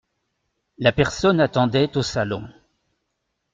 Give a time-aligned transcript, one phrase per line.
[0.79, 2.49] La personne attendait au salon.